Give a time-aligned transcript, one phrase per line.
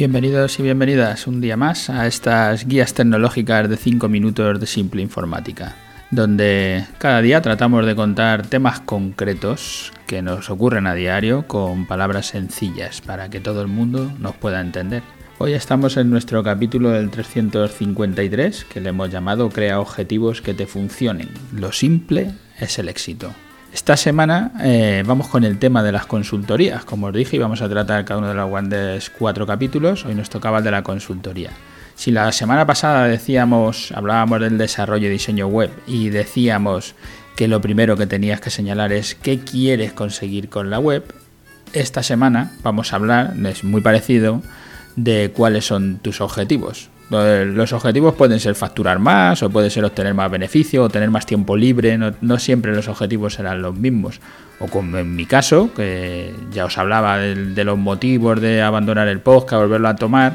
[0.00, 5.02] Bienvenidos y bienvenidas un día más a estas guías tecnológicas de 5 minutos de simple
[5.02, 5.76] informática,
[6.10, 12.28] donde cada día tratamos de contar temas concretos que nos ocurren a diario con palabras
[12.28, 15.02] sencillas para que todo el mundo nos pueda entender.
[15.36, 20.64] Hoy estamos en nuestro capítulo del 353 que le hemos llamado Crea objetivos que te
[20.64, 21.28] funcionen.
[21.54, 23.34] Lo simple es el éxito.
[23.72, 26.84] Esta semana eh, vamos con el tema de las consultorías.
[26.84, 30.04] Como os dije, íbamos a tratar cada uno de los grandes cuatro capítulos.
[30.04, 31.50] Hoy nos tocaba el de la consultoría.
[31.94, 36.94] Si la semana pasada decíamos, hablábamos del desarrollo y diseño web y decíamos
[37.36, 41.04] que lo primero que tenías que señalar es qué quieres conseguir con la web,
[41.72, 44.42] esta semana vamos a hablar, es muy parecido,
[44.96, 46.90] de cuáles son tus objetivos.
[47.10, 51.26] Los objetivos pueden ser facturar más, o puede ser obtener más beneficio, o tener más
[51.26, 51.98] tiempo libre.
[51.98, 54.20] No, siempre los objetivos serán los mismos.
[54.60, 59.18] O como en mi caso, que ya os hablaba de, los motivos de abandonar el
[59.18, 60.34] podcast, volverlo a tomar.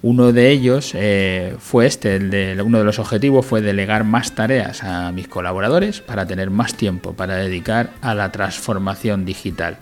[0.00, 4.34] Uno de ellos eh, fue este, el de, uno de los objetivos fue delegar más
[4.34, 9.78] tareas a mis colaboradores para tener más tiempo para dedicar a la transformación digital.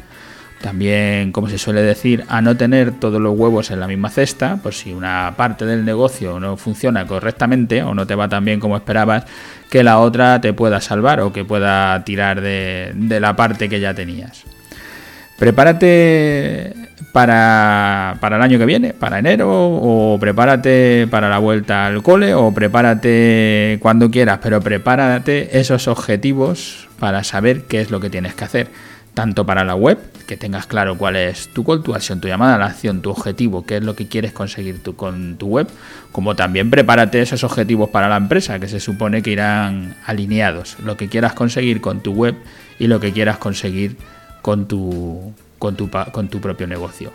[0.63, 4.59] También, como se suele decir, a no tener todos los huevos en la misma cesta,
[4.63, 8.61] por si una parte del negocio no funciona correctamente o no te va tan bien
[8.61, 9.25] como esperabas,
[9.69, 13.93] que la otra te pueda salvar o que pueda tirar de, la parte que ya
[13.93, 14.45] tenías.
[15.37, 16.73] Prepárate
[17.11, 22.35] para, para, el año que viene, para enero, o prepárate para la vuelta al cole,
[22.35, 28.35] o prepárate cuando quieras, pero prepárate esos objetivos para saber qué es lo que tienes
[28.37, 32.21] que hacer tanto para la web, que tengas claro cuál es tu call to action,
[32.21, 35.37] tu llamada a la acción, tu objetivo, qué es lo que quieres conseguir tú con
[35.37, 35.69] tu web,
[36.13, 40.97] como también prepárate esos objetivos para la empresa, que se supone que irán alineados, lo
[40.97, 42.37] que quieras conseguir con tu web
[42.79, 43.97] y lo que quieras conseguir
[44.41, 47.13] con tu, con tu, con tu propio negocio.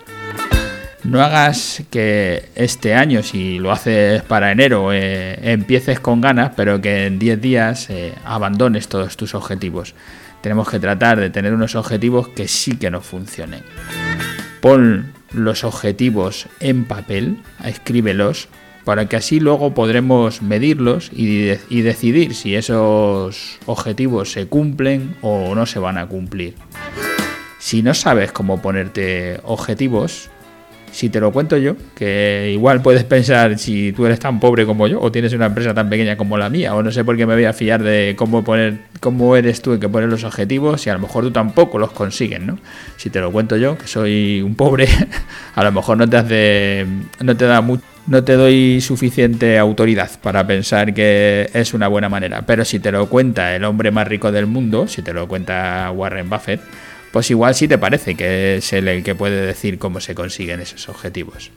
[1.04, 6.82] No hagas que este año, si lo haces para enero, eh, empieces con ganas, pero
[6.82, 9.96] que en 10 días eh, abandones todos tus objetivos
[10.42, 13.62] tenemos que tratar de tener unos objetivos que sí que nos funcionen.
[14.62, 18.48] Pon los objetivos en papel, escríbelos,
[18.86, 25.54] para que así luego podremos medirlos y, y decidir si esos objetivos se cumplen o
[25.56, 26.56] no se van a cumplir.
[27.60, 30.30] Si no sabes cómo ponerte objetivos,
[30.92, 34.88] si te lo cuento yo, que igual puedes pensar si tú eres tan pobre como
[34.88, 37.26] yo o tienes una empresa tan pequeña como la mía o no sé por qué
[37.26, 40.86] me voy a fiar de cómo poner cómo eres tú en que poner los objetivos
[40.88, 42.58] y a lo mejor tú tampoco los consigues, ¿no?
[42.98, 44.88] Si te lo cuento yo, que soy un pobre,
[45.56, 46.86] a lo mejor no te hace
[47.22, 52.08] no te da mucho no te doy suficiente autoridad para pensar que es una buena
[52.08, 55.28] manera, pero si te lo cuenta el hombre más rico del mundo, si te lo
[55.28, 56.62] cuenta Warren Buffett,
[57.18, 60.60] pues igual sí te parece que es él el que puede decir cómo se consiguen
[60.60, 61.50] esos objetivos.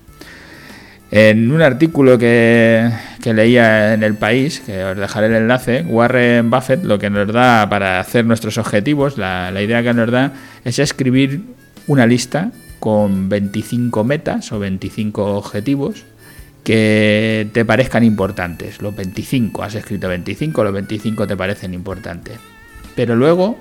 [1.10, 2.90] En un artículo que,
[3.26, 7.68] leía en El País, que os dejaré el enlace, Warren Buffett lo que nos da
[7.68, 10.32] para hacer nuestros objetivos, la, la idea que nos da
[10.64, 11.42] es escribir
[11.86, 16.06] una lista con 25 metas o 25 objetivos
[16.64, 18.80] que te parezcan importantes.
[18.80, 22.38] Los 25, has escrito 25, los 25 te parecen importantes.
[22.96, 23.58] Pero luego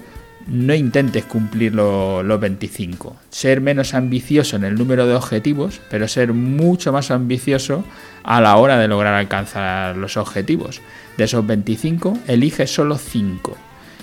[0.47, 3.15] no intentes cumplir los 25.
[3.29, 7.83] Ser menos ambicioso en el número de objetivos, pero ser mucho más ambicioso
[8.23, 10.81] a la hora de lograr alcanzar los objetivos.
[11.17, 13.57] De esos 25, elige solo 5.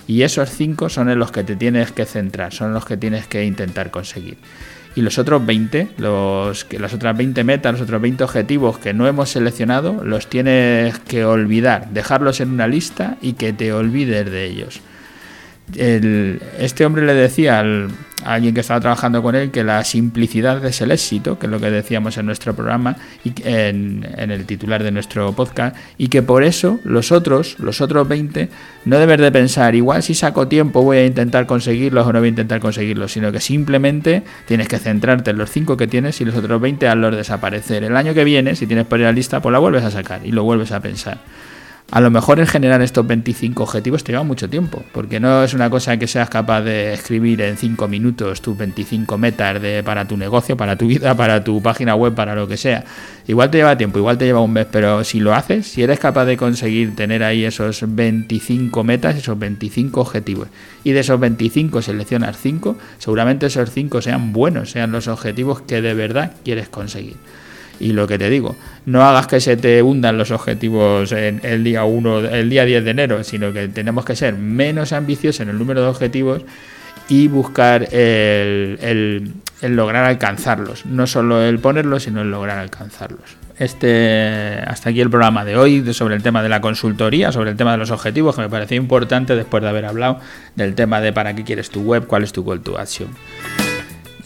[0.07, 3.27] Y esos 5 son en los que te tienes que centrar, son los que tienes
[3.27, 4.37] que intentar conseguir.
[4.95, 9.07] Y los otros 20, los, las otras 20 metas, los otros 20 objetivos que no
[9.07, 14.45] hemos seleccionado, los tienes que olvidar, dejarlos en una lista y que te olvides de
[14.45, 14.81] ellos
[15.75, 20.81] este hombre le decía a alguien que estaba trabajando con él que la simplicidad es
[20.81, 24.83] el éxito, que es lo que decíamos en nuestro programa y en, en, el titular
[24.83, 28.49] de nuestro podcast, y que por eso los otros, los otros 20,
[28.85, 32.27] no debes de pensar, igual si saco tiempo voy a intentar conseguirlos o no voy
[32.27, 36.25] a intentar conseguirlos, sino que simplemente tienes que centrarte en los 5 que tienes y
[36.25, 37.83] los otros 20 hazlos desaparecer.
[37.83, 40.25] El año que viene, si tienes por ahí la lista, pues la vuelves a sacar
[40.25, 41.19] y lo vuelves a pensar.
[41.89, 45.53] A lo mejor en generar estos 25 objetivos te lleva mucho tiempo, porque no es
[45.53, 50.17] una cosa que seas capaz de escribir en 5 minutos tus 25 metas para tu
[50.17, 52.83] negocio, para tu vida, para tu página web, para lo que sea.
[53.25, 55.97] Igual te lleva tiempo, igual te lleva un mes, pero si lo haces, si eres
[55.97, 60.49] capaz de conseguir tener ahí esos 25 metas, esos 25 objetivos,
[60.83, 65.81] y de esos 25 seleccionas 5, seguramente esos 5 sean buenos, sean los objetivos que
[65.81, 67.15] de verdad quieres conseguir.
[67.79, 71.63] Y lo que te digo, no hagas que se te hundan los objetivos en el
[71.63, 75.49] día 1, el día 10 de enero, sino que tenemos que ser menos ambiciosos en
[75.49, 76.43] el número de objetivos
[77.09, 79.31] y buscar el,
[79.61, 80.85] lograr alcanzarlos.
[80.85, 83.37] No solo el ponerlos, sino el lograr alcanzarlos.
[83.59, 87.57] Este, hasta aquí el programa de hoy sobre el tema de la consultoría, sobre el
[87.57, 90.19] tema de los objetivos, que me pareció importante después de haber hablado
[90.55, 93.07] del tema de para qué quieres tu web, cuál es tu call to action.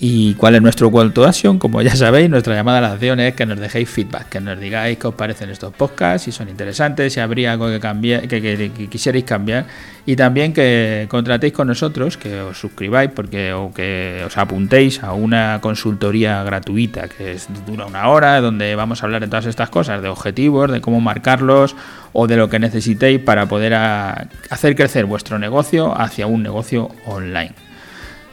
[0.03, 1.59] ¿Y cuál es nuestro call to action?
[1.59, 4.59] Como ya sabéis, nuestra llamada a la acción es que nos dejéis feedback, que nos
[4.59, 8.71] digáis qué os parecen estos podcasts, si son interesantes, si habría algo que, cambiar, que,
[8.89, 9.67] quisierais cambiar
[10.07, 15.13] y también que contratéis con nosotros, que os suscribáis porque o que os apuntéis a
[15.13, 17.37] una consultoría gratuita que
[17.67, 20.99] dura una hora, donde vamos a hablar de todas estas cosas, de objetivos, de cómo
[20.99, 21.75] marcarlos
[22.11, 27.53] o de lo que necesitéis para poder hacer crecer vuestro negocio hacia un negocio online.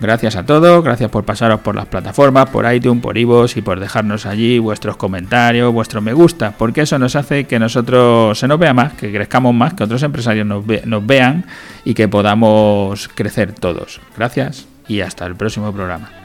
[0.01, 3.81] Gracias a todos, gracias por pasaros por las plataformas, por iTunes, por Ivos y por
[3.81, 8.61] dejarnos allí vuestros comentarios, vuestros me gusta, porque eso nos hace que nosotros se nos
[8.61, 11.47] vea más, que crezcamos más, que otros empresarios nos, nos vean
[11.85, 14.01] y que podamos crecer todos.
[14.17, 16.18] Gracias y hasta el próximo programa.